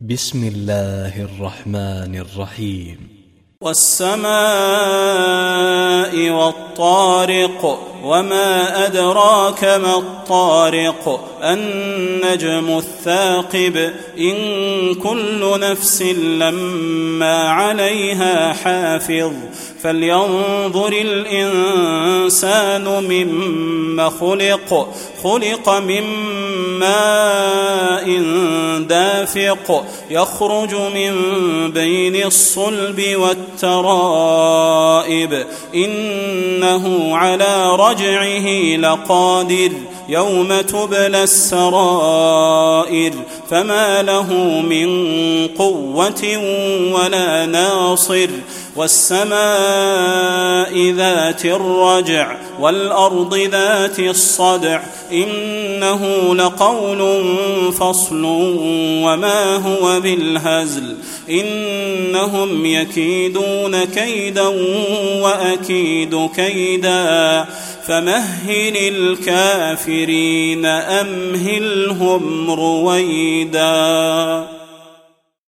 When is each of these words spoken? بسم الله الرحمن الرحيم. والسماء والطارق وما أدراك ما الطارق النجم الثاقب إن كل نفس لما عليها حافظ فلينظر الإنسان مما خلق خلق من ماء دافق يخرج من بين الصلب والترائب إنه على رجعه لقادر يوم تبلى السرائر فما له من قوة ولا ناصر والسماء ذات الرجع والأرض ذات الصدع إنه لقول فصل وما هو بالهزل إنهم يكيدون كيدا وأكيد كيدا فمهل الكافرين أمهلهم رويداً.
بسم 0.00 0.48
الله 0.48 1.22
الرحمن 1.22 2.16
الرحيم. 2.16 3.08
والسماء 3.60 4.30
والطارق 6.30 7.78
وما 8.04 8.86
أدراك 8.86 9.64
ما 9.64 9.96
الطارق 9.96 11.20
النجم 11.42 12.78
الثاقب 12.78 13.92
إن 14.18 14.36
كل 14.94 15.60
نفس 15.60 16.02
لما 16.02 17.48
عليها 17.48 18.52
حافظ 18.52 19.32
فلينظر 19.82 20.92
الإنسان 20.92 22.84
مما 22.84 24.10
خلق 24.20 24.94
خلق 25.22 25.70
من 25.70 26.02
ماء 26.78 28.20
دافق 28.88 29.86
يخرج 30.10 30.74
من 30.74 31.12
بين 31.70 32.26
الصلب 32.26 33.02
والترائب 33.62 35.46
إنه 35.74 37.16
على 37.16 37.76
رجعه 37.90 38.76
لقادر 38.76 39.70
يوم 40.08 40.60
تبلى 40.60 41.22
السرائر 41.22 43.12
فما 43.50 44.02
له 44.02 44.32
من 44.60 44.88
قوة 45.48 46.38
ولا 46.92 47.46
ناصر 47.46 48.28
والسماء 48.76 49.36
ذات 50.90 51.44
الرجع 51.44 52.36
والأرض 52.60 53.34
ذات 53.34 53.98
الصدع 53.98 54.80
إنه 55.12 56.34
لقول 56.34 57.24
فصل 57.72 58.24
وما 59.04 59.56
هو 59.56 60.00
بالهزل 60.00 60.96
إنهم 61.30 62.66
يكيدون 62.66 63.84
كيدا 63.84 64.46
وأكيد 65.22 66.28
كيدا 66.36 67.46
فمهل 67.86 68.76
الكافرين 69.96 70.66
أمهلهم 70.66 72.50
رويداً. 72.50 74.46